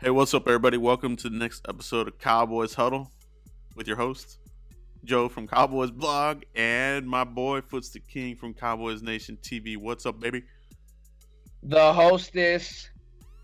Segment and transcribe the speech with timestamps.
[0.00, 0.76] Hey, what's up, everybody?
[0.76, 3.10] Welcome to the next episode of Cowboys Huddle
[3.74, 4.38] with your host,
[5.02, 9.76] Joe from Cowboys Blog, and my boy, Foots the King from Cowboys Nation TV.
[9.76, 10.44] What's up, baby?
[11.64, 12.88] The hostess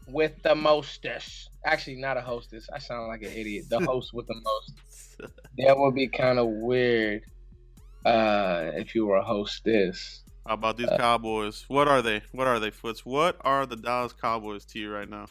[0.06, 1.50] with the mostest.
[1.66, 2.68] Actually, not a hostess.
[2.72, 3.64] I sound like an idiot.
[3.68, 4.74] The host with the most.
[5.58, 7.22] That would be kind of weird
[8.04, 10.22] uh, if you were a hostess.
[10.46, 11.64] How about these uh, Cowboys?
[11.66, 12.22] What are they?
[12.30, 13.04] What are they, Foots?
[13.04, 15.26] What are the Dallas Cowboys to you right now?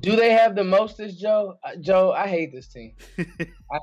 [0.00, 1.58] Do they have the mostest, Joe?
[1.62, 2.94] Uh, Joe, I hate this team.
[3.18, 3.24] I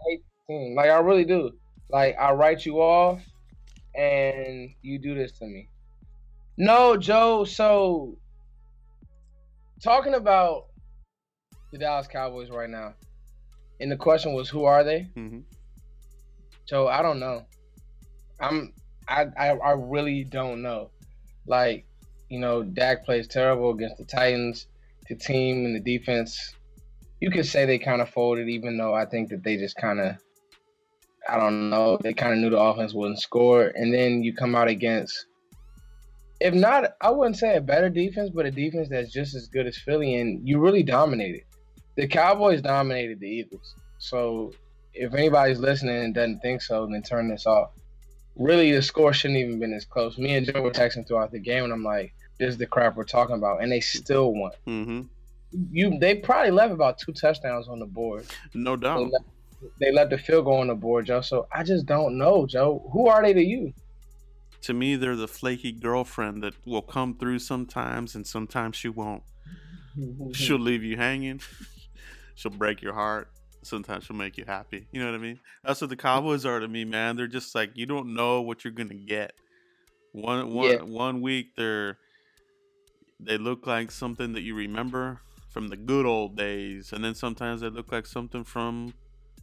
[0.07, 0.75] hate this team.
[0.75, 1.51] Like I really do.
[1.89, 3.21] Like I write you off,
[3.95, 5.69] and you do this to me.
[6.57, 7.45] No, Joe.
[7.45, 8.17] So
[9.81, 10.65] talking about
[11.71, 12.95] the Dallas Cowboys right now,
[13.79, 15.07] and the question was, who are they?
[15.15, 15.39] Mm-hmm.
[16.65, 17.45] So I don't know.
[18.39, 18.73] I'm
[19.07, 20.89] I, I I really don't know.
[21.45, 21.85] Like,
[22.29, 24.67] you know, Dak plays terrible against the Titans
[25.09, 26.55] the team and the defense,
[27.19, 29.99] you could say they kind of folded, even though I think that they just kind
[29.99, 30.15] of,
[31.27, 33.71] I don't know, they kind of knew the offense wouldn't score.
[33.75, 35.25] And then you come out against,
[36.39, 39.67] if not, I wouldn't say a better defense, but a defense that's just as good
[39.67, 41.43] as Philly, and you really dominated.
[41.95, 43.75] The Cowboys dominated the Eagles.
[43.97, 44.53] So
[44.93, 47.71] if anybody's listening and doesn't think so, then turn this off.
[48.37, 50.17] Really, the score shouldn't even been as close.
[50.17, 52.95] Me and Joe were texting throughout the game, and I'm like, this is the crap
[52.95, 54.51] we're talking about, and they still won.
[54.67, 55.01] Mm-hmm.
[55.71, 58.25] You, they probably left about two touchdowns on the board.
[58.53, 58.97] No doubt.
[58.97, 59.25] They left,
[59.79, 61.21] they left the field goal on the board, Joe.
[61.21, 62.87] So I just don't know, Joe.
[62.93, 63.73] Who are they to you?
[64.63, 69.23] To me, they're the flaky girlfriend that will come through sometimes, and sometimes she won't.
[70.33, 71.41] she'll leave you hanging.
[72.35, 73.29] she'll break your heart.
[73.61, 74.87] Sometimes she'll make you happy.
[74.91, 75.39] You know what I mean?
[75.63, 77.15] That's what the Cowboys are to me, man.
[77.15, 79.33] They're just like you don't know what you're gonna get.
[80.13, 80.81] One one yeah.
[80.81, 81.97] one week they're
[83.19, 87.61] they look like something that you remember from the good old days, and then sometimes
[87.61, 88.93] they look like something from,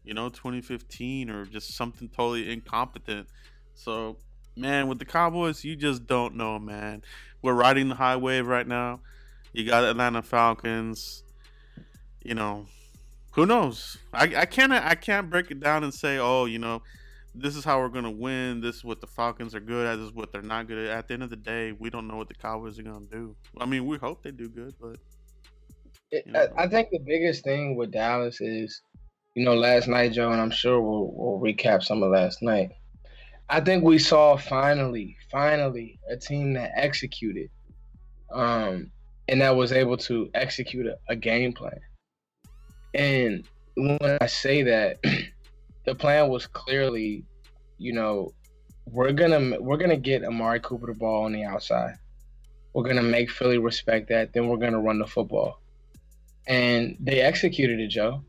[0.04, 3.28] you know, 2015 or just something totally incompetent.
[3.75, 4.16] So,
[4.56, 7.03] man, with the Cowboys, you just don't know, man.
[7.42, 9.00] We're riding the high wave right now.
[9.53, 11.22] You got Atlanta Falcons.
[12.22, 12.66] You know,
[13.32, 13.98] who knows?
[14.12, 16.82] I, I can't I can't break it down and say, oh, you know,
[17.38, 18.60] this is how we're gonna win.
[18.60, 19.97] This is what the Falcons are good at.
[19.97, 20.98] This is what they're not good at.
[20.98, 23.36] At the end of the day, we don't know what the Cowboys are gonna do.
[23.58, 24.97] I mean, we hope they do good, but
[26.10, 26.48] you know.
[26.56, 28.80] I, I think the biggest thing with Dallas is,
[29.34, 32.70] you know, last night, Joe, and I'm sure we'll, we'll recap some of last night.
[33.48, 37.50] I think we saw finally, finally, a team that executed,
[38.32, 38.91] um,
[39.28, 41.80] and that was able to execute a, a game plan.
[42.94, 43.44] And
[43.76, 44.98] when I say that.
[45.86, 47.24] the plan was clearly,
[47.78, 48.34] you know,
[48.86, 51.94] we're gonna we're gonna get Amari Cooper the ball on the outside.
[52.74, 54.32] We're gonna make Philly respect that.
[54.32, 55.60] Then we're gonna run the football,
[56.46, 58.22] and they executed it, Joe.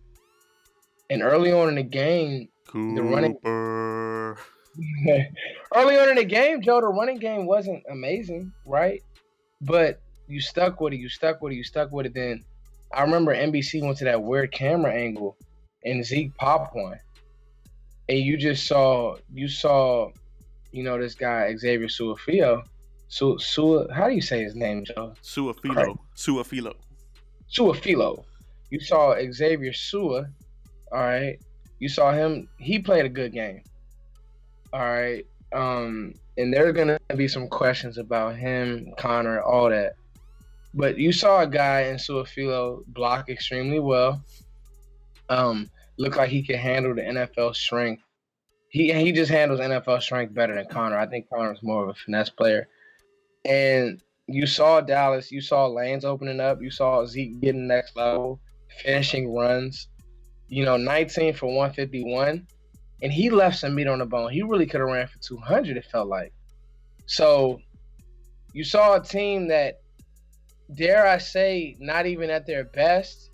[1.09, 2.95] And early on in the game, Cooper.
[2.95, 3.37] the running.
[5.75, 9.01] early on in the game, Joe, the running game wasn't amazing, right?
[9.61, 10.97] But you stuck with it.
[10.97, 11.55] You stuck with it.
[11.55, 12.13] You stuck with it.
[12.13, 12.43] Then
[12.93, 15.37] I remember NBC went to that weird camera angle,
[15.83, 16.99] and Zeke popped one
[18.09, 20.11] and you just saw you saw,
[20.71, 22.63] you know, this guy Xavier Su'a-Filo.
[23.09, 25.13] Su, Su, how do you say his name, Joe?
[25.23, 25.97] Su'a-Filo.
[26.15, 26.73] Su'a-Filo.
[27.49, 28.25] Su'a-Filo.
[28.69, 30.25] You saw Xavier Sua.
[30.91, 31.39] All right.
[31.79, 32.49] You saw him.
[32.57, 33.61] He played a good game.
[34.73, 35.25] All right.
[35.53, 39.93] Um, and there's gonna be some questions about him, Connor, all that.
[40.73, 44.21] But you saw a guy in Su'a-Filo block extremely well.
[45.29, 48.03] Um, looked like he could handle the NFL strength.
[48.69, 50.97] He he just handles NFL strength better than Connor.
[50.97, 52.67] I think Connor's more of a finesse player.
[53.45, 58.39] And you saw Dallas, you saw lanes opening up, you saw Zeke getting next level,
[58.83, 59.87] finishing runs.
[60.49, 62.45] You know, 19 for 151.
[63.01, 64.31] And he left some meat on the bone.
[64.31, 66.33] He really could have ran for 200, it felt like.
[67.05, 67.59] So
[68.53, 69.81] you saw a team that,
[70.73, 73.29] dare I say, not even at their best,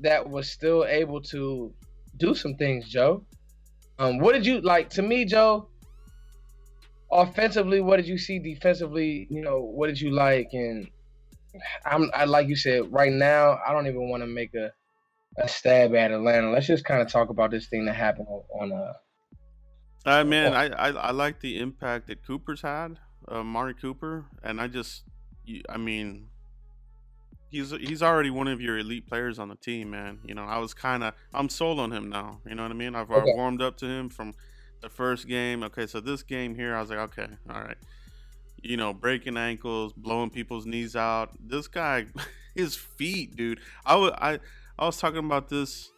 [0.00, 1.72] that was still able to
[2.16, 3.24] do some things, Joe.
[3.98, 5.68] Um, what did you like to me, Joe?
[7.12, 8.38] Offensively, what did you see?
[8.38, 10.48] Defensively, you know, what did you like?
[10.52, 10.88] And
[11.84, 14.72] I'm, I like you said, right now, I don't even want to make a
[15.38, 16.50] a stab at Atlanta.
[16.50, 18.26] Let's just kind of talk about this thing that happened
[18.60, 18.92] on, uh.
[20.04, 24.60] I mean, I, I I like the impact that Cooper's had, uh, Mari Cooper, and
[24.60, 25.04] I just,
[25.68, 26.28] I mean,
[27.50, 30.18] he's he's already one of your elite players on the team, man.
[30.24, 32.40] You know, I was kind of I'm sold on him now.
[32.48, 32.94] You know what I mean?
[32.94, 33.32] I've, okay.
[33.34, 34.34] warmed up to him from
[34.80, 35.62] the first game.
[35.64, 37.76] Okay, so this game here, I was like, okay, all right.
[38.62, 41.30] You know, breaking ankles, blowing people's knees out.
[41.40, 42.06] This guy,
[42.54, 43.60] his feet, dude.
[43.84, 44.38] I would I
[44.78, 45.90] I was talking about this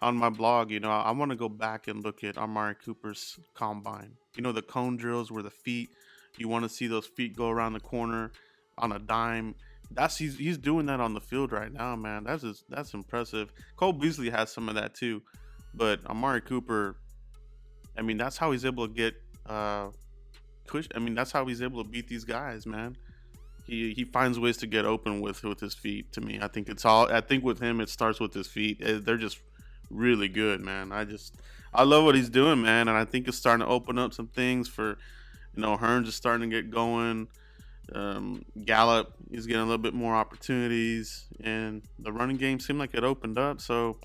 [0.00, 0.70] on my blog.
[0.70, 4.12] You know, I, I want to go back and look at Amari Cooper's combine.
[4.36, 5.90] You know, the cone drills where the feet.
[6.38, 8.32] You want to see those feet go around the corner
[8.78, 9.54] on a dime.
[9.94, 12.24] That's he's he's doing that on the field right now, man.
[12.24, 13.52] That's just, that's impressive.
[13.76, 15.22] Cole Beasley has some of that too,
[15.74, 16.96] but Amari Cooper.
[17.96, 19.14] I mean, that's how he's able to get.
[19.48, 19.88] uh
[20.94, 22.96] I mean, that's how he's able to beat these guys, man
[23.64, 26.12] he he finds ways to get open with with his feet.
[26.12, 27.12] To me, I think it's all.
[27.12, 28.80] I think with him, it starts with his feet.
[28.82, 29.38] Eh, they're just
[29.90, 30.92] really good, man.
[30.92, 31.36] I just
[31.72, 34.28] I love what he's doing, man, and I think it's starting to open up some
[34.28, 34.98] things for
[35.54, 37.28] you know Hurns is starting to get going.
[37.94, 42.94] Um, Gallup is getting a little bit more opportunities, and the running game seemed like
[42.94, 43.60] it opened up.
[43.60, 43.98] So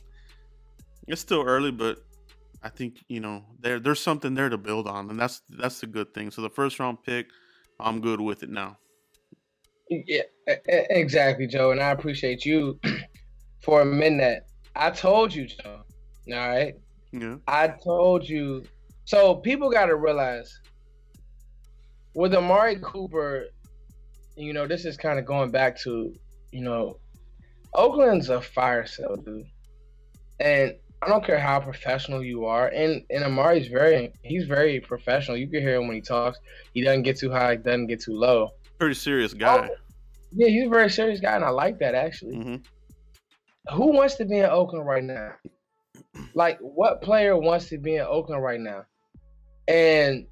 [1.07, 2.00] it's still early, but
[2.63, 5.88] I think you know there there's something there to build on, and that's that's the
[5.88, 6.31] good thing.
[6.31, 7.28] So the first round pick,
[7.80, 8.78] I'm good with it now.
[9.89, 10.24] Yeah,
[10.66, 11.72] exactly, Joe.
[11.72, 12.80] And I appreciate you
[13.62, 14.44] for a minute.
[14.75, 15.81] I told you, Joe.
[16.34, 16.75] All right.
[17.12, 17.38] Yeah.
[17.48, 18.63] I told you.
[19.06, 20.60] So people got to realize
[22.13, 23.45] with Amari Cooper,
[24.38, 26.13] you know, this is kind of going back to,
[26.51, 26.98] you know,
[27.74, 29.45] Oakland's a fire sale, dude.
[30.39, 35.38] And I don't care how professional you are, and and Amari's very he's very professional.
[35.38, 36.39] You can hear him when he talks.
[36.74, 39.69] He doesn't get too high, doesn't get too low pretty serious guy.
[39.69, 39.75] Oh,
[40.34, 42.36] yeah, he's a very serious guy, and I like that actually.
[42.36, 43.75] Mm-hmm.
[43.75, 45.34] Who wants to be in Oakland right now?
[46.34, 48.86] Like, what player wants to be in Oakland right now?
[49.68, 50.28] And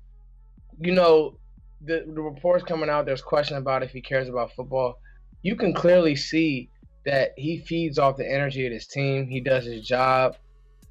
[0.80, 1.38] you know,
[1.82, 3.06] the the reports coming out.
[3.06, 5.00] There's question about if he cares about football.
[5.42, 6.70] You can clearly see
[7.06, 9.28] that he feeds off the energy of his team.
[9.28, 10.38] He does his job.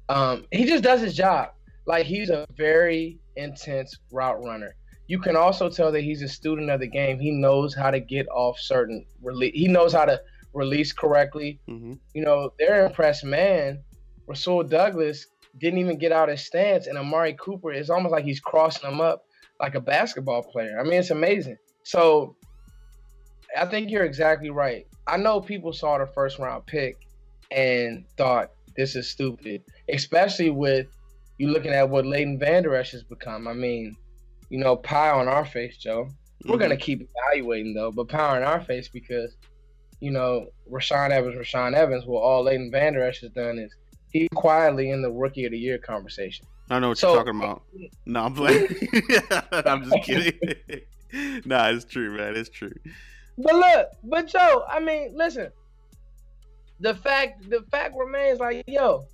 [0.07, 1.49] Um, he just does his job.
[1.85, 4.75] Like he's a very intense route runner
[5.07, 7.19] you can also tell that he's a student of the game.
[7.19, 9.53] He knows how to get off certain release.
[9.53, 10.19] He knows how to
[10.53, 11.59] release correctly.
[11.69, 11.93] Mm-hmm.
[12.13, 13.79] You know, they're impressed man.
[14.27, 15.27] Rasul Douglas
[15.59, 18.99] didn't even get out his stance, and Amari Cooper is almost like he's crossing him
[18.99, 19.25] up
[19.59, 20.79] like a basketball player.
[20.79, 21.57] I mean, it's amazing.
[21.83, 22.35] So
[23.57, 24.85] I think you're exactly right.
[25.07, 26.97] I know people saw the first round pick
[27.51, 30.87] and thought this is stupid, especially with
[31.37, 33.47] you looking at what Leighton Vander Esch has become.
[33.47, 33.95] I mean,
[34.49, 36.09] you know, pie on our face, Joe.
[36.43, 36.61] We're mm-hmm.
[36.61, 39.35] gonna keep evaluating though, but pie on our face because,
[39.99, 43.73] you know, Rashaan Evans, Rashaan Evans, Well, all Leighton Vander Esch has done is
[44.11, 46.45] he's quietly in the rookie of the year conversation.
[46.69, 47.63] I know what so, you're talking about.
[48.05, 48.67] No, I'm playing.
[49.51, 50.39] I'm just kidding.
[51.45, 52.35] nah, it's true, man.
[52.35, 52.73] It's true.
[53.37, 55.49] But look, but Joe, I mean, listen.
[56.79, 59.07] The fact, the fact remains, like, yo,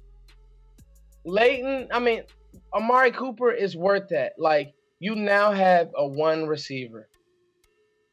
[1.25, 1.87] Leighton.
[1.91, 2.23] I mean,
[2.73, 4.33] Amari Cooper is worth that.
[4.37, 7.07] Like, you now have a one receiver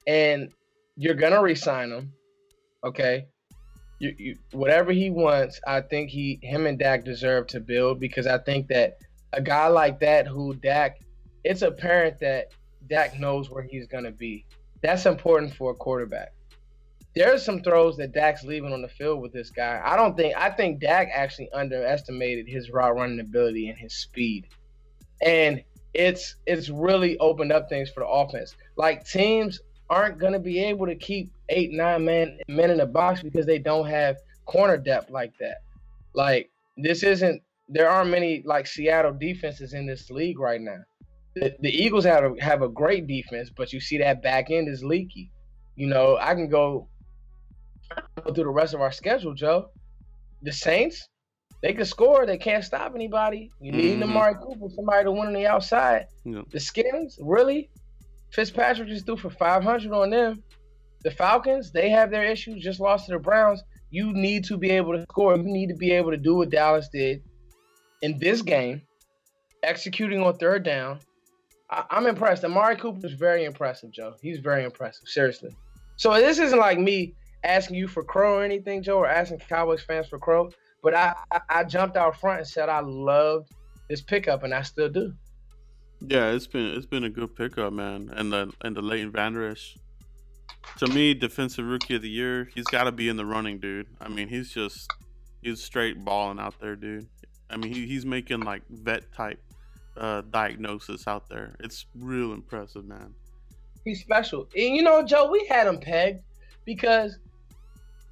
[0.06, 0.50] and
[0.96, 2.12] you're gonna resign him.
[2.82, 3.26] Okay.
[4.00, 8.26] You, you, whatever he wants, I think he him and Dak deserve to build because
[8.26, 8.98] I think that
[9.32, 10.98] a guy like that who Dak,
[11.44, 12.48] it's apparent that
[12.88, 14.46] Dak knows where he's gonna be.
[14.82, 16.32] That's important for a quarterback.
[17.14, 19.80] There's some throws that Dak's leaving on the field with this guy.
[19.84, 24.46] I don't think I think Dak actually underestimated his route running ability and his speed.
[25.20, 25.62] And
[25.94, 28.54] it's it's really opened up things for the offense.
[28.76, 33.22] Like teams aren't gonna be able to keep eight, nine men men in the box
[33.22, 34.16] because they don't have
[34.46, 35.58] corner depth like that.
[36.14, 40.78] Like this isn't there aren't many like Seattle defenses in this league right now.
[41.34, 44.68] The, the Eagles have a, have a great defense, but you see that back end
[44.68, 45.30] is leaky.
[45.76, 46.88] You know, I can go,
[48.24, 49.70] go through the rest of our schedule, Joe.
[50.42, 51.06] The Saints,
[51.62, 52.26] they can score.
[52.26, 53.50] They can't stop anybody.
[53.60, 54.04] You need mm-hmm.
[54.04, 56.06] Amari Cooper, somebody to win on the outside.
[56.50, 57.70] The Skins, really?
[58.32, 60.42] Fitzpatrick just threw for 500 on them.
[61.02, 62.62] The Falcons, they have their issues.
[62.62, 63.62] Just lost to the Browns.
[63.90, 65.36] You need to be able to score.
[65.36, 67.22] You need to be able to do what Dallas did
[68.02, 68.82] in this game,
[69.62, 71.00] executing on third down.
[71.70, 72.44] I- I'm impressed.
[72.44, 74.14] Amari Cooper is very impressive, Joe.
[74.22, 75.56] He's very impressive, seriously.
[75.96, 77.14] So this isn't like me
[77.44, 80.50] asking you for Crow or anything, Joe, or asking Cowboys fans for Crow.
[80.82, 83.50] But I, I, I jumped out front and said I loved
[83.88, 85.12] this pickup, and I still do.
[86.00, 89.50] Yeah, it's been it's been a good pickup, man, and the and the Leighton Vander
[89.50, 89.76] Esch.
[90.78, 93.88] To me, defensive rookie of the year, he's got to be in the running, dude.
[94.00, 94.92] I mean, he's just
[95.42, 97.08] he's straight balling out there, dude.
[97.50, 99.40] I mean, he, he's making like vet type
[99.96, 101.56] uh, diagnosis out there.
[101.60, 103.14] It's real impressive, man.
[103.84, 106.22] He's special, and you know, Joe, we had him pegged
[106.64, 107.18] because,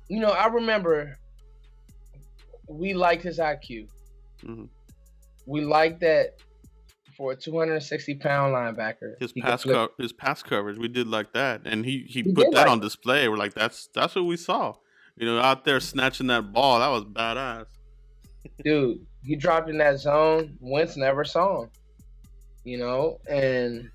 [0.09, 1.19] you know, I remember
[2.69, 3.88] we liked his IQ.
[4.45, 4.64] Mm-hmm.
[5.47, 6.37] We liked that
[7.16, 9.19] for a 260 pound linebacker.
[9.21, 12.52] His pass co- his pass coverage, we did like that, and he he, he put
[12.52, 13.28] that like on display.
[13.28, 14.75] We're like, that's that's what we saw.
[15.16, 17.66] You know, out there snatching that ball, that was badass.
[18.62, 20.56] Dude, he dropped in that zone.
[20.60, 21.70] Wentz never saw him.
[22.64, 23.90] You know, and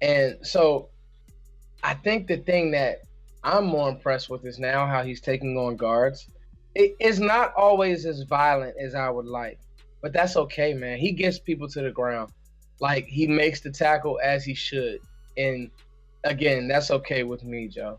[0.00, 0.88] and so
[1.82, 3.02] I think the thing that
[3.42, 6.28] I'm more impressed with is now how he's taking on guards.
[6.74, 9.58] It is not always as violent as I would like,
[10.02, 10.98] but that's okay, man.
[10.98, 12.32] He gets people to the ground.
[12.80, 15.00] Like he makes the tackle as he should.
[15.36, 15.70] And
[16.24, 17.98] again, that's okay with me, Joe.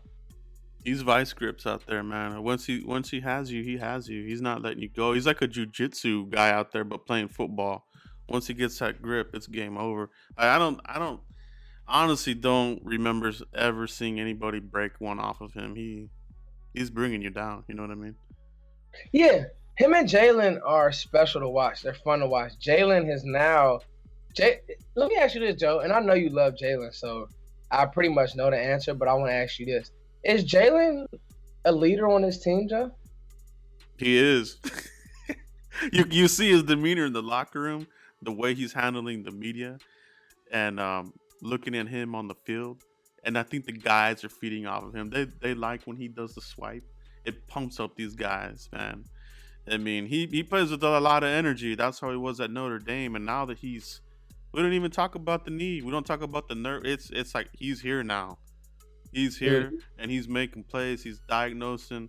[0.84, 2.42] He's vice grips out there, man.
[2.42, 4.24] Once he once he has you, he has you.
[4.24, 5.12] He's not letting you go.
[5.12, 7.86] He's like a jujitsu guy out there, but playing football.
[8.28, 10.10] Once he gets that grip, it's game over.
[10.36, 11.20] I, I don't I don't
[11.86, 15.76] honestly don't remember ever seeing anybody break one off of him.
[15.76, 16.08] He
[16.74, 17.64] he's bringing you down.
[17.68, 18.16] You know what I mean?
[19.12, 19.44] Yeah,
[19.76, 21.82] him and Jaylon are special to watch.
[21.82, 22.52] They're fun to watch.
[22.60, 23.80] Jaylon has now.
[24.34, 24.60] Jay,
[24.96, 27.28] let me ask you this, Joe, and I know you love Jaylon, so
[27.70, 28.94] I pretty much know the answer.
[28.94, 29.90] But I want to ask you this:
[30.24, 31.06] Is Jaylon
[31.64, 32.92] a leader on his team, Joe?
[33.98, 34.58] He is.
[35.92, 37.86] you you see his demeanor in the locker room,
[38.22, 39.78] the way he's handling the media,
[40.50, 42.82] and um, looking at him on the field,
[43.24, 45.10] and I think the guys are feeding off of him.
[45.10, 46.84] They they like when he does the swipe.
[47.24, 49.04] It pumps up these guys, man.
[49.70, 51.74] I mean, he he plays with a lot of energy.
[51.74, 54.00] That's how he was at Notre Dame, and now that he's,
[54.52, 55.82] we don't even talk about the knee.
[55.82, 56.84] We don't talk about the nerve.
[56.84, 58.38] It's it's like he's here now.
[59.12, 61.02] He's here and he's making plays.
[61.02, 62.08] He's diagnosing.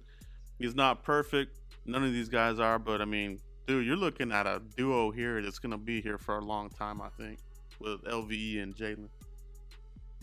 [0.60, 1.60] He's not perfect.
[1.86, 5.42] None of these guys are, but I mean, dude, you're looking at a duo here
[5.42, 7.02] that's gonna be here for a long time.
[7.02, 7.40] I think
[7.80, 9.10] with LVE and Jaylon.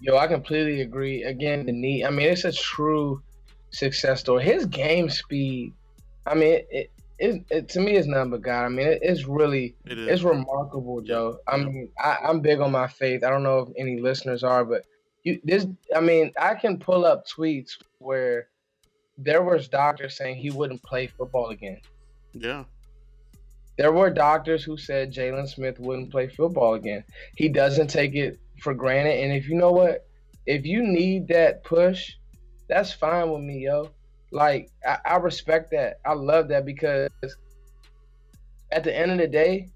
[0.01, 1.25] Yo, I completely agree.
[1.25, 2.05] Again, the knee.
[2.05, 3.23] I mean, it's a true
[3.71, 4.45] success story.
[4.45, 5.75] His game speed.
[6.27, 8.65] I mean, it, it, it, it to me is nothing but God.
[8.65, 10.09] I mean, it, it's really it is.
[10.09, 11.39] it's remarkable, Joe.
[11.47, 13.23] I mean, I, I'm big on my faith.
[13.23, 14.87] I don't know if any listeners are, but
[15.25, 15.67] you this.
[15.95, 18.49] I mean, I can pull up tweets where
[19.19, 21.81] there was doctors saying he wouldn't play football again.
[22.33, 22.65] Yeah.
[23.77, 27.05] There were doctors who said Jaylon Smith wouldn't play football again.
[27.37, 29.23] He doesn't take it for granted.
[29.23, 30.07] And if you know what,
[30.47, 32.13] if you need that push,
[32.69, 33.91] that's fine with me, yo.
[34.33, 35.99] Like I, I respect that.
[36.05, 37.11] I love that because
[38.71, 39.69] at the end of the day,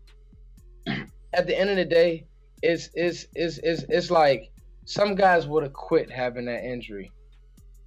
[1.33, 2.27] at the end of the day,
[2.63, 4.51] it's it's it's it's, it's like
[4.85, 7.11] some guys would have quit having that injury.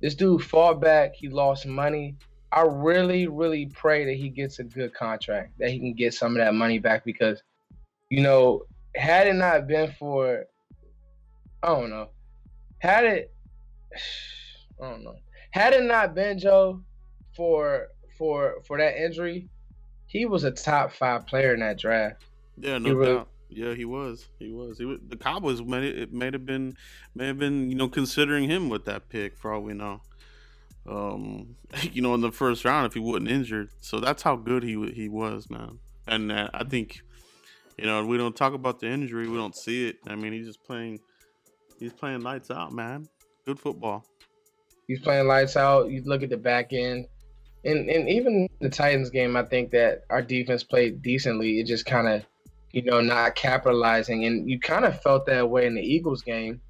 [0.01, 1.15] This dude fought back.
[1.15, 2.15] He lost money.
[2.51, 6.31] I really, really pray that he gets a good contract, that he can get some
[6.33, 7.41] of that money back because,
[8.09, 8.63] you know,
[8.95, 10.45] had it not been for
[11.63, 12.09] I don't know.
[12.79, 13.33] Had it,
[14.81, 15.15] I don't know.
[15.51, 16.81] Had it not been Joe
[17.35, 17.87] for
[18.17, 19.49] for for that injury,
[20.05, 22.23] he was a top five player in that draft.
[22.57, 23.27] Yeah, no really, doubt.
[23.49, 24.27] Yeah, he was.
[24.39, 24.77] He was.
[24.77, 24.99] He was.
[25.07, 26.75] The Cowboys may it may have been
[27.15, 30.01] may have been you know considering him with that pick for all we know.
[30.87, 31.55] Um,
[31.91, 33.69] you know, in the first round if he wasn't injured.
[33.81, 35.79] So that's how good he he was, man.
[36.07, 37.01] And uh, I think,
[37.77, 39.27] you know, we don't talk about the injury.
[39.27, 39.97] We don't see it.
[40.07, 40.99] I mean, he's just playing
[41.79, 43.07] He's playing lights out, man.
[43.45, 44.05] Good football.
[44.87, 45.89] He's playing lights out.
[45.89, 47.07] You look at the back end,
[47.63, 51.59] and and even the Titans game, I think that our defense played decently.
[51.59, 52.25] It just kind of,
[52.71, 56.61] you know, not capitalizing, and you kind of felt that way in the Eagles game.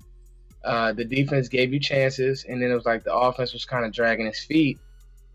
[0.63, 3.85] Uh, the defense gave you chances, and then it was like the offense was kind
[3.85, 4.79] of dragging its feet.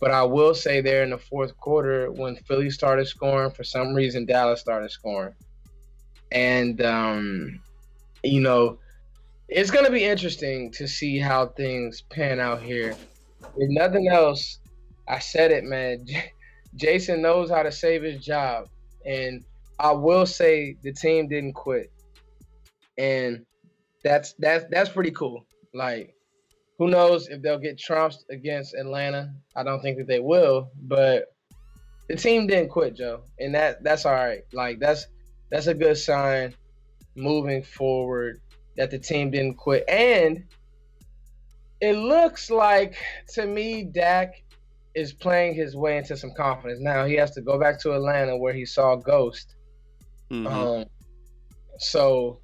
[0.01, 3.95] But I will say there in the fourth quarter, when Philly started scoring, for some
[3.95, 5.35] reason Dallas started scoring,
[6.31, 7.61] and um,
[8.23, 8.79] you know
[9.55, 12.97] it's going to be interesting to see how things pan out here.
[13.57, 14.59] If nothing else,
[15.09, 16.07] I said it, man.
[16.75, 18.69] Jason knows how to save his job,
[19.05, 19.45] and
[19.83, 21.91] I will say the team didn't quit,
[22.97, 23.45] and
[24.05, 25.45] that's that's that's pretty cool.
[25.75, 26.15] Like,
[26.79, 29.35] who knows if they'll get trounced against Atlanta?
[29.57, 31.35] I don't think that they will, but
[32.09, 34.43] the team didn't quit, Joe, and that that's all right.
[34.53, 35.09] Like that's
[35.51, 36.55] that's a good sign
[37.17, 38.41] moving forward
[38.77, 39.85] that the team didn't quit.
[39.89, 40.45] And
[41.81, 42.97] it looks like
[43.35, 44.43] to me Dak
[44.95, 46.79] is playing his way into some confidence.
[46.81, 49.57] Now he has to go back to Atlanta where he saw Ghost.
[50.33, 50.47] Mm-hmm.
[50.47, 50.85] Um,
[51.79, 52.41] so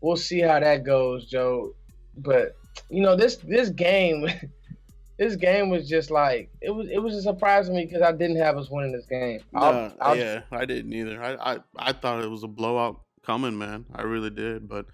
[0.00, 1.74] we'll see how that goes, Joe.
[2.16, 2.56] But
[2.88, 4.26] you know this this game,
[5.18, 6.88] this game was just like it was.
[6.90, 9.40] It was just surprising me because I didn't have us winning this game.
[9.54, 11.22] I'll, I'll yeah, just, I didn't either.
[11.22, 13.84] I, I I thought it was a blowout coming, man.
[13.94, 14.86] I really did, but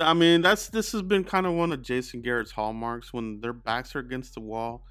[0.00, 3.54] I mean, that's this has been kind of one of Jason Garrett's hallmarks when their
[3.54, 4.84] backs are against the wall.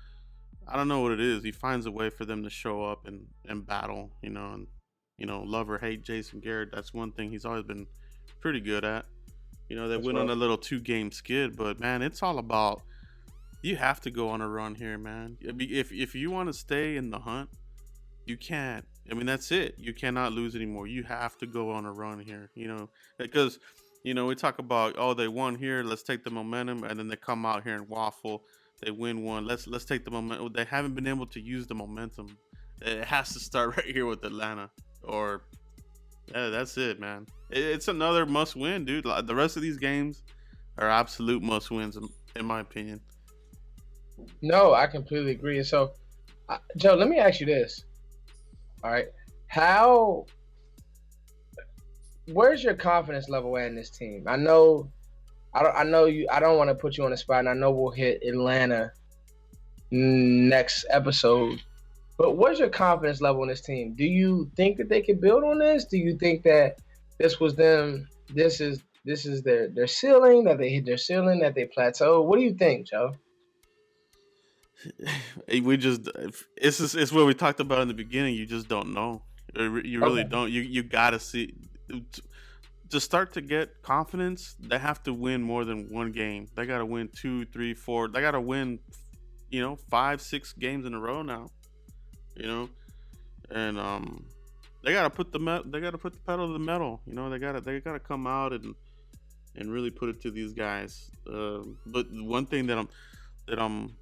[0.68, 1.44] I don't know what it is.
[1.44, 4.68] He finds a way for them to show up and and battle, you know, and
[5.20, 6.70] you know, love or hate Jason Garrett.
[6.72, 7.86] That's one thing he's always been
[8.40, 9.06] pretty good at.
[9.68, 10.24] You know, they that's went right.
[10.24, 12.82] on a little two game skid, but man, it's all about
[13.62, 15.38] you have to go on a run here, man.
[15.42, 17.50] If if you want to stay in the hunt,
[18.26, 18.86] you can't.
[19.12, 19.76] I mean, that's it.
[19.78, 20.88] You cannot lose anymore.
[20.88, 22.50] You have to go on a run here.
[22.56, 23.60] You know, because
[24.04, 25.84] you know we talk about oh they won here.
[25.84, 28.44] Let's take the momentum, and then they come out here and waffle.
[28.82, 29.46] They win one.
[29.46, 30.54] Let's let's take the momentum.
[30.54, 32.38] They haven't been able to use the momentum.
[32.82, 34.70] It has to start right here with Atlanta,
[35.04, 35.42] or
[36.34, 37.26] yeah, that's it, man.
[37.50, 39.06] It's another must win, dude.
[39.06, 40.24] The rest of these games
[40.78, 41.98] are absolute must wins,
[42.36, 43.02] in my opinion.
[44.42, 45.64] No, I completely agree.
[45.64, 45.94] So,
[46.48, 47.86] uh, Joe, let me ask you this.
[48.84, 49.08] All right,
[49.48, 50.26] how?
[52.28, 54.26] Where's your confidence level at in this team?
[54.28, 54.92] I know,
[55.54, 55.76] I don't.
[55.76, 56.28] I know you.
[56.32, 58.92] I don't want to put you on the spot, and I know we'll hit Atlanta
[59.92, 61.60] next episode.
[62.20, 63.96] But what's your confidence level in this team?
[63.96, 65.86] Do you think that they can build on this?
[65.86, 66.76] Do you think that
[67.18, 68.10] this was them?
[68.36, 72.22] This is this is their their ceiling that they hit their ceiling that they plateau.
[72.22, 73.14] What do you think, Joe?
[75.48, 76.10] we just
[76.58, 78.36] it's just, it's what we talked about in the beginning.
[78.36, 79.22] You just don't know.
[79.56, 80.30] You really okay.
[80.30, 80.52] don't.
[80.52, 81.54] You you gotta see
[82.90, 84.58] to start to get confidence.
[84.60, 86.48] They have to win more than one game.
[86.54, 88.10] They gotta win two, three, four.
[88.10, 88.80] They gotta win,
[89.50, 91.48] you know, five, six games in a row now.
[92.40, 92.70] You know,
[93.52, 94.26] and um,
[94.84, 97.02] they gotta put the me- they gotta put the pedal to the metal.
[97.06, 98.74] You know, they gotta they gotta come out and
[99.56, 101.12] and really put it to these guys.
[101.32, 102.90] Uh, but one thing that I'm
[103.48, 103.94] that I'm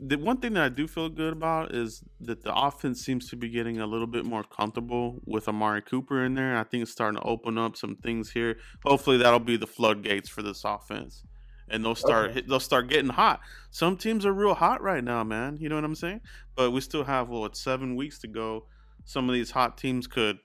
[0.00, 3.36] the one thing that I do feel good about is that the offense seems to
[3.36, 6.56] be getting a little bit more comfortable with Amari Cooper in there.
[6.56, 8.56] I think it's starting to open up some things here.
[8.84, 11.24] Hopefully, that'll be the floodgates for this offense,
[11.70, 12.42] and they'll start okay.
[12.42, 13.40] they'll start getting hot.
[13.70, 15.58] Some teams are real hot right now, man.
[15.60, 16.20] You know what I'm saying?
[16.56, 18.66] But we still have what seven weeks to go.
[19.04, 20.38] Some of these hot teams could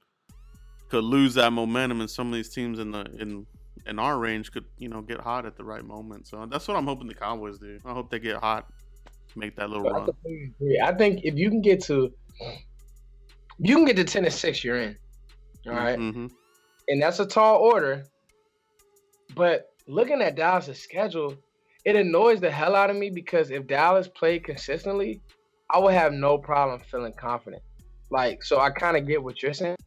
[0.89, 3.45] could lose that momentum, and some of these teams in the in
[3.85, 6.27] in our range could you know get hot at the right moment.
[6.27, 7.79] So that's what I'm hoping the Cowboys do.
[7.85, 8.67] I hope they get hot
[9.35, 10.09] make that little run.
[10.83, 12.13] I think if you can get to
[13.59, 14.97] you can get to ten and six, you're in.
[15.67, 15.97] All right?
[15.97, 16.27] mm-hmm.
[16.87, 18.05] and that's a tall order.
[19.35, 21.35] But looking at Dallas' schedule,
[21.83, 25.21] it annoys the hell out of me because if Dallas played consistently,
[25.69, 27.61] I would have no problem feeling confident.
[28.09, 29.77] Like, so I kind of get what you're saying.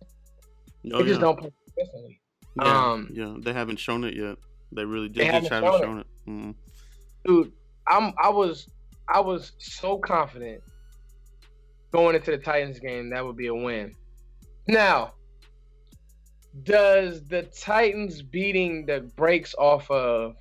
[0.93, 2.21] Oh, they just don't play consistently.
[2.57, 4.37] Yeah, um, yeah, they haven't shown it yet.
[4.73, 5.23] They really did.
[5.23, 6.07] They haven't, haven't shown, it.
[6.27, 6.31] it.
[6.31, 6.51] Mm-hmm.
[7.25, 7.53] Dude,
[7.87, 8.69] I'm I was
[9.09, 10.63] I was so confident
[11.93, 13.95] going into the Titans game that would be a win.
[14.67, 15.15] Now,
[16.63, 20.37] does the Titans beating the brakes off of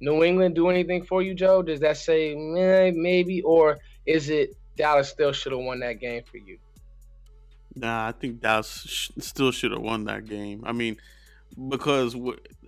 [0.00, 1.62] New England do anything for you, Joe?
[1.62, 6.38] Does that say maybe, or is it Dallas still should have won that game for
[6.38, 6.58] you?
[7.74, 10.62] Nah, I think Dallas sh- still should have won that game.
[10.66, 10.98] I mean,
[11.68, 12.14] because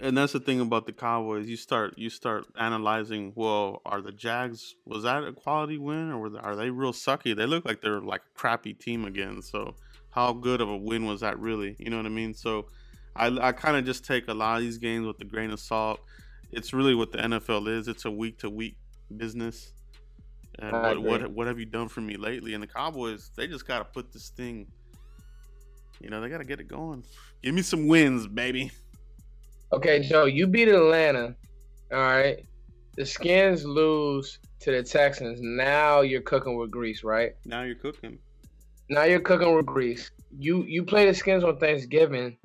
[0.00, 1.48] and that's the thing about the Cowboys.
[1.48, 3.32] You start you start analyzing.
[3.34, 7.36] Well, are the Jags was that a quality win or they, are they real sucky?
[7.36, 9.42] They look like they're like a crappy team again.
[9.42, 9.74] So
[10.14, 11.76] how good of a win was that really?
[11.78, 12.34] You know what I mean?
[12.34, 12.66] So
[13.16, 15.60] I I kind of just take a lot of these games with a grain of
[15.60, 16.00] salt.
[16.52, 17.88] It's really what the NFL is.
[17.88, 18.76] It's a week to week
[19.16, 19.72] business.
[20.60, 22.54] And what, what what have you done for me lately?
[22.54, 24.68] And the Cowboys, they just got to put this thing
[26.00, 27.02] you know, they got to get it going.
[27.42, 28.70] Give me some wins, baby.
[29.72, 31.34] Okay, Joe, you beat Atlanta.
[31.92, 32.44] All right.
[32.96, 35.40] The Skins lose to the Texans.
[35.42, 37.34] Now you're cooking with grease, right?
[37.44, 38.18] Now you're cooking.
[38.88, 40.10] Now you're cooking with grease.
[40.36, 42.36] You you play the Skins on Thanksgiving.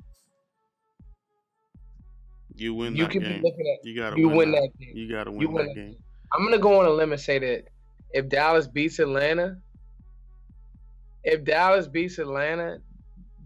[2.54, 3.22] You win you that game.
[3.22, 4.60] Be looking at, you gotta you win, win that.
[4.60, 4.78] that.
[4.78, 4.96] game.
[4.96, 5.90] You gotta win, you win that, that game.
[5.92, 6.02] game.
[6.32, 7.64] I'm gonna go on a limb and say that
[8.12, 9.56] if Dallas beats Atlanta,
[11.24, 12.78] if Dallas beats Atlanta,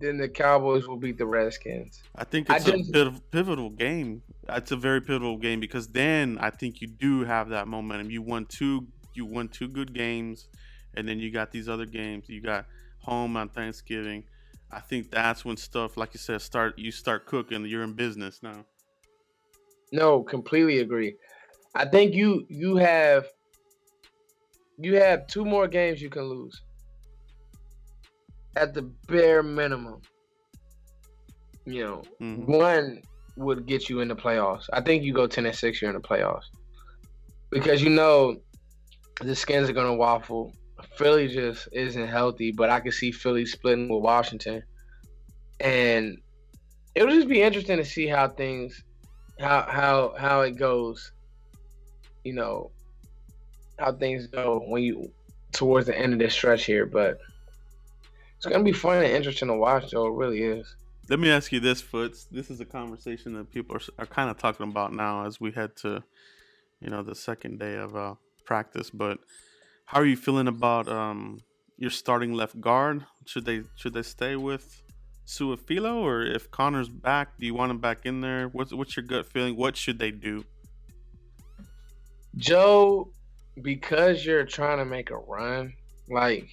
[0.01, 2.03] then the Cowboys will beat the Redskins.
[2.17, 4.23] I think it's I a pivotal game.
[4.49, 8.11] It's a very pivotal game because then I think you do have that momentum.
[8.11, 10.49] You won two, you won two good games,
[10.95, 12.29] and then you got these other games.
[12.29, 12.67] You got
[13.05, 14.25] home on Thanksgiving.
[14.71, 16.79] I think that's when stuff, like you said, start.
[16.79, 17.65] You start cooking.
[17.67, 18.65] You're in business now.
[19.93, 21.15] No, completely agree.
[21.75, 23.27] I think you you have
[24.79, 26.63] you have two more games you can lose
[28.57, 30.01] at the bare minimum,
[31.65, 32.51] you know, mm-hmm.
[32.51, 33.03] one
[33.37, 34.69] would get you in the playoffs.
[34.73, 36.45] I think you go ten and six, you're in the playoffs
[37.51, 38.37] because you know
[39.21, 40.53] the skins are gonna waffle.
[40.97, 44.63] Philly just isn't healthy, but I can see Philly splitting with Washington,
[45.61, 46.19] and
[46.95, 48.83] it'll just be interesting to see how things,
[49.39, 51.13] how how how it goes.
[52.25, 52.71] You know,
[53.79, 55.11] how things go when you
[55.53, 57.19] towards the end of this stretch here, but
[58.37, 60.07] it's gonna be fun and interesting to watch, though.
[60.07, 60.77] It really is.
[61.09, 62.27] Let me ask you this, Foots.
[62.31, 65.53] This is a conversation that people are, are kind of talking about now as we
[65.53, 66.03] head to,
[66.81, 68.15] you know, the second day of uh,
[68.47, 68.91] practice.
[68.91, 69.19] But
[69.87, 71.41] how are you feeling about um,
[71.77, 73.05] your starting left guard?
[73.27, 74.83] Should they should they stay with
[75.27, 78.49] Su'a-Filo, or if Connor's back, do you want him back in there?
[78.49, 79.57] What's what's your gut feeling?
[79.57, 80.45] What should they do?
[82.37, 83.11] Joe,
[83.63, 85.73] because you're trying to make a run,
[86.09, 86.49] like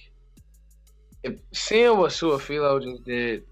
[1.22, 3.44] if seeing what Su'a-Filo just did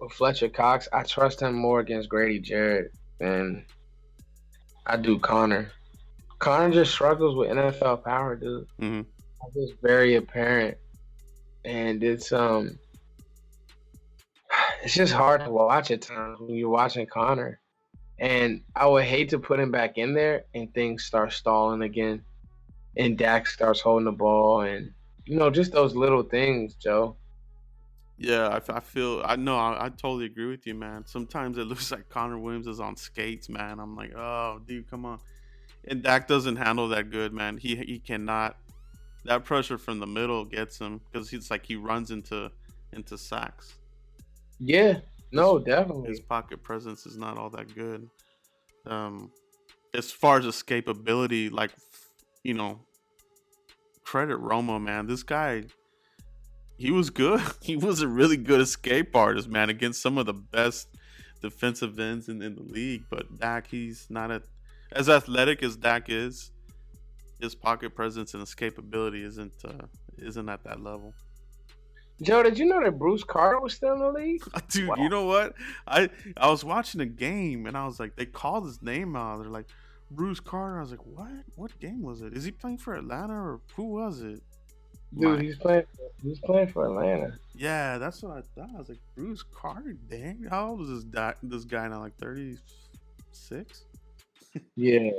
[0.00, 3.64] with Fletcher Cox, I trust him more against Grady Jarrett than
[4.86, 5.70] I do Connor.
[6.44, 8.66] Connor just struggles with NFL power, dude.
[8.78, 9.00] Mm-hmm.
[9.56, 10.76] It's very apparent,
[11.64, 12.78] and it's um,
[14.82, 17.60] it's just hard to watch at times when you're watching Connor.
[18.18, 22.22] And I would hate to put him back in there and things start stalling again,
[22.94, 24.92] and Dak starts holding the ball, and
[25.24, 27.16] you know just those little things, Joe.
[28.18, 31.06] Yeah, I, I feel I know I, I, totally agree with you, man.
[31.06, 33.80] Sometimes it looks like Connor Williams is on skates, man.
[33.80, 35.20] I'm like, oh, dude, come on.
[35.88, 37.58] And Dak doesn't handle that good, man.
[37.58, 38.56] He he cannot.
[39.24, 42.50] That pressure from the middle gets him because he's like he runs into
[42.92, 43.74] into sacks.
[44.58, 45.00] Yeah,
[45.32, 46.08] no, definitely.
[46.08, 48.08] His pocket presence is not all that good.
[48.86, 49.30] Um,
[49.94, 51.72] as far as escapability, like
[52.42, 52.80] you know,
[54.04, 55.06] credit Romo, man.
[55.06, 55.64] This guy
[56.76, 57.40] he was good.
[57.62, 60.88] He was a really good escape artist, man, against some of the best
[61.40, 63.04] defensive ends in, in the league.
[63.08, 64.42] But Dak, he's not a,
[64.94, 66.50] as athletic as Dak is.
[67.40, 71.12] His pocket presence and escapability isn't uh, isn't at that level.
[72.22, 74.42] Joe, did you know that Bruce Carter was still in the league?
[74.70, 74.94] Dude, wow.
[74.98, 75.54] you know what?
[75.86, 79.40] I I was watching a game and I was like, they called his name out.
[79.40, 79.66] They're like,
[80.10, 80.78] Bruce Carter.
[80.78, 81.32] I was like, what?
[81.56, 82.34] What game was it?
[82.34, 84.40] Is he playing for Atlanta or who was it?
[85.18, 85.84] Dude, he's playing.
[86.22, 87.38] He's playing for Atlanta.
[87.54, 88.70] Yeah, that's what I thought.
[88.74, 89.96] I was like, Bruce Carter.
[90.08, 91.34] Dang, how old is this guy?
[91.42, 92.00] This guy now?
[92.00, 92.58] Like thirty
[93.32, 93.84] six.
[94.76, 95.10] Yeah.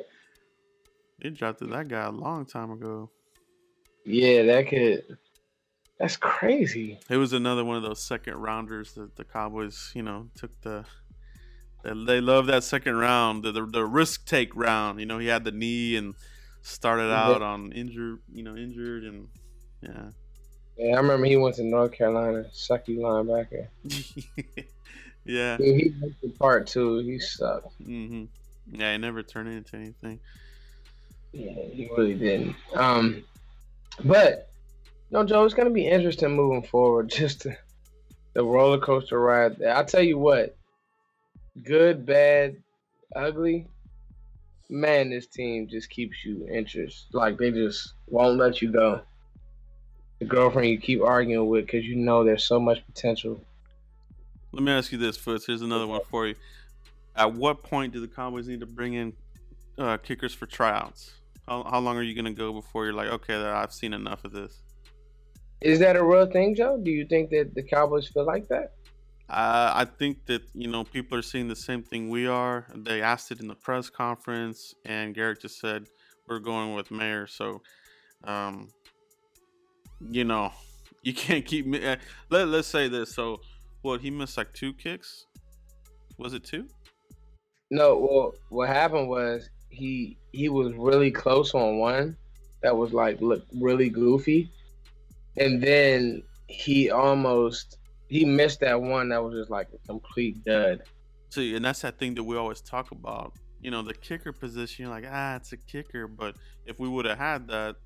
[1.22, 3.10] They drafted that guy a long time ago.
[4.06, 5.18] Yeah, that could.
[6.00, 7.00] That's crazy.
[7.10, 10.86] It was another one of those second rounders that the Cowboys, you know, took the.
[11.84, 15.00] They love that second round, the, the, the risk take round.
[15.00, 16.16] You know, he had the knee and
[16.64, 19.28] started out on injured, you know, injured and
[19.82, 20.10] yeah.
[20.78, 23.68] Yeah, I remember he went to North Carolina, sucky linebacker.
[25.26, 25.58] yeah.
[25.58, 26.98] Dude, he went to part two.
[27.00, 27.80] He sucked.
[27.82, 28.26] Mm-hmm.
[28.72, 30.20] Yeah, he never turned into anything.
[31.32, 32.56] Yeah, he really didn't.
[32.74, 33.24] Um,
[34.04, 34.50] but
[35.12, 37.10] no, Joe, it's gonna be interesting moving forward.
[37.16, 37.48] Just
[38.34, 39.62] the roller coaster ride.
[39.64, 40.56] I'll tell you what.
[41.64, 42.58] Good, bad,
[43.16, 43.68] ugly.
[44.70, 47.06] Man, this team just keeps you interest.
[47.14, 49.02] Like they just won't let you go
[50.20, 53.40] the girlfriend you keep arguing with because you know there's so much potential.
[54.52, 55.46] Let me ask you this, Foots.
[55.46, 56.36] Here's another one for you.
[57.16, 59.14] At what point do the Cowboys need to bring in
[59.78, 61.14] uh, kickers for tryouts?
[61.48, 64.26] How, how long are you going to go before you're like, okay, I've seen enough
[64.26, 64.62] of this?
[65.62, 66.80] Is that a real thing, Joe?
[66.82, 68.74] Do you think that the Cowboys feel like that?
[69.30, 72.68] Uh, I think that you know people are seeing the same thing we are.
[72.76, 75.88] They asked it in the press conference, and Garrett just said
[76.28, 77.26] we're going with Maher.
[77.26, 77.62] So
[78.26, 78.70] um,
[80.02, 80.52] you know,
[81.04, 81.86] you can't keep me.
[81.86, 81.98] Uh,
[82.30, 83.14] let Let's say this.
[83.14, 83.42] So,
[83.82, 85.26] what he missed like two kicks?
[86.18, 86.68] Was it two?
[87.72, 87.98] No.
[87.98, 92.18] Well, what happened was he he was really close on one
[92.62, 94.52] that was like look really goofy,
[95.38, 100.82] and then he almost he missed that one that was just like a complete dud.
[101.30, 103.34] See, and that's that thing that we always talk about.
[103.62, 104.84] You know, the kicker position.
[104.84, 107.78] You're like, ah, it's a kicker, but if we would have had that,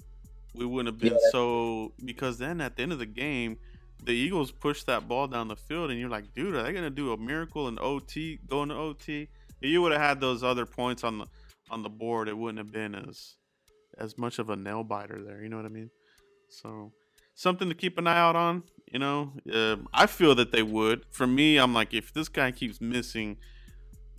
[0.53, 1.29] we wouldn't have been yeah.
[1.31, 3.57] so because then at the end of the game
[4.03, 6.89] the eagles pushed that ball down the field and you're like dude are they gonna
[6.89, 9.27] do a miracle in ot going to ot
[9.61, 11.25] if you would have had those other points on the
[11.69, 13.35] on the board it wouldn't have been as
[13.97, 15.89] as much of a nail biter there you know what i mean
[16.47, 16.91] so
[17.35, 21.03] something to keep an eye out on you know um, i feel that they would
[21.11, 23.37] for me i'm like if this guy keeps missing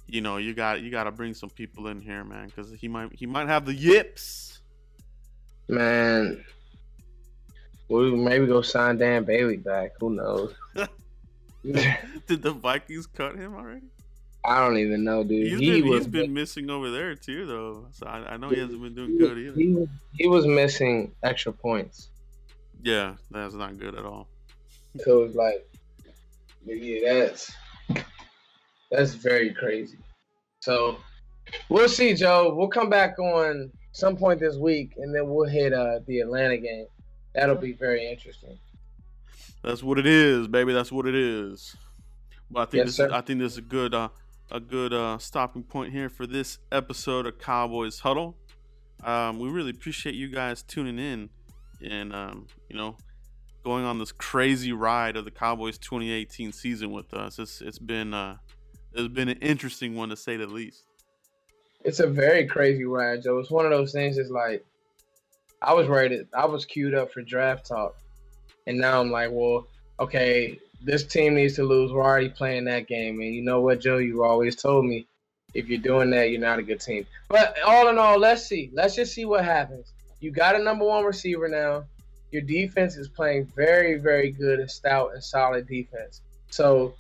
[0.07, 2.87] you know you got you got to bring some people in here man because he
[2.87, 4.61] might he might have the yips
[5.71, 6.45] Man,
[7.89, 9.93] we maybe go sign Dan Bailey back.
[10.01, 10.53] Who knows?
[12.27, 13.87] Did the Vikings cut him already?
[14.45, 15.49] I don't even know, dude.
[15.49, 17.87] He's he been, was, he's been missing over there too, though.
[17.93, 19.55] So I, I know he hasn't been doing good either.
[19.55, 22.09] He, he was missing extra points.
[22.83, 24.29] Yeah, that's not good at all.
[25.05, 25.69] So it's like,
[26.65, 27.53] yeah, that's
[28.91, 29.99] that's very crazy.
[30.61, 30.97] So
[31.69, 32.55] we'll see, Joe.
[32.55, 36.57] We'll come back on some point this week, and then we'll hit uh, the Atlanta
[36.57, 36.87] game.
[37.35, 38.59] That'll be very interesting.
[39.63, 40.73] That's what it is, baby.
[40.73, 41.77] That's what it is.
[42.51, 44.09] But I think yes, this is, I think this is a good uh,
[44.51, 48.37] a good uh, stopping point here for this episode of Cowboys Huddle.
[49.05, 51.31] Um, we really appreciate you guys tuning in
[51.83, 52.97] and um, you know
[53.65, 57.39] going on this crazy ride of the Cowboys 2018 season with us.
[57.39, 58.37] It's it's been uh,
[58.93, 60.85] it's been an interesting one to say the least.
[61.85, 63.39] It's a very crazy ride, Joe.
[63.39, 64.19] It's one of those things.
[64.19, 64.65] It's like
[65.63, 66.23] I was ready.
[66.35, 67.97] I was queued up for draft talk,
[68.67, 69.67] and now I'm like, well,
[70.01, 71.93] okay, this team needs to lose.
[71.93, 73.99] We're already playing that game, and you know what, Joe?
[73.99, 75.07] You always told me
[75.55, 77.07] if you're doing that, you're not a good team.
[77.29, 78.71] But all in all, let's see.
[78.73, 79.93] Let's just see what happens.
[80.21, 81.85] You got a number one receiver now.
[82.31, 86.21] Your defense is playing very, very good and stout and solid defense.
[86.51, 86.95] So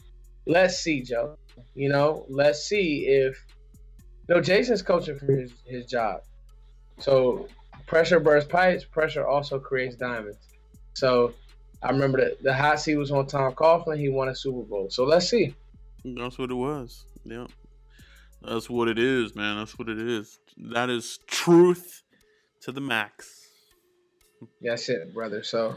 [0.46, 1.36] let's see, Joe.
[1.74, 3.44] You know, let's see if
[4.28, 6.22] you know Jason's coaching for his, his job.
[6.98, 7.48] So
[7.86, 10.38] pressure bursts pipes, pressure also creates diamonds.
[10.94, 11.34] So
[11.82, 13.98] I remember that the hot seat was on Tom Coughlin.
[13.98, 14.88] He won a Super Bowl.
[14.90, 15.54] So let's see.
[16.04, 17.06] That's what it was.
[17.24, 17.46] Yeah.
[18.42, 19.58] That's what it is, man.
[19.58, 20.38] That's what it is.
[20.56, 22.02] That is truth
[22.62, 23.48] to the max.
[24.62, 25.42] That's it, brother.
[25.42, 25.76] So,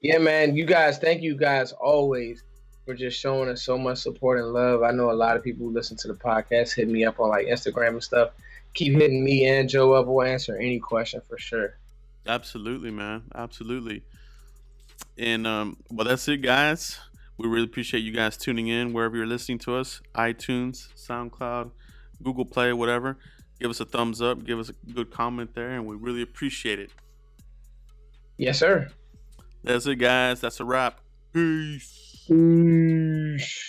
[0.00, 0.56] yeah, man.
[0.56, 2.42] You guys, thank you guys always
[2.84, 4.82] for just showing us so much support and love.
[4.82, 7.28] I know a lot of people who listen to the podcast hit me up on
[7.28, 8.30] like Instagram and stuff.
[8.72, 10.06] Keep hitting me and Joe up.
[10.06, 11.74] We'll answer any question for sure.
[12.26, 13.24] Absolutely, man.
[13.34, 14.02] Absolutely.
[15.16, 16.98] And um, well, that's it, guys.
[17.36, 21.70] We really appreciate you guys tuning in wherever you're listening to us iTunes, SoundCloud,
[22.22, 23.16] Google Play, whatever.
[23.60, 26.78] Give us a thumbs up, give us a good comment there, and we really appreciate
[26.78, 26.90] it.
[28.36, 28.88] Yes, sir.
[29.64, 30.40] That's it, guys.
[30.40, 31.00] That's a wrap.
[31.32, 32.24] Peace.
[32.28, 33.67] Peace.